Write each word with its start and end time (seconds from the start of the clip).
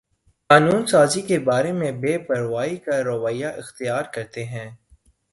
قانون 0.49 0.85
سازی 0.85 1.21
کے 1.21 1.37
بارے 1.39 1.71
میں 1.71 1.91
بے 2.01 2.17
پروائی 2.17 2.77
کا 2.77 3.01
رویہ 3.03 3.47
اختیار 3.57 4.03
کرتے 4.13 4.43
ہیں 4.45 4.69